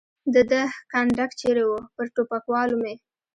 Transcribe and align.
د 0.33 0.35
ده 0.51 0.61
کنډک 0.91 1.31
چېرې 1.39 1.63
و؟ 1.69 1.73
پر 1.95 2.05
ټوپکوالو 2.15 2.75
مې. 2.83 2.93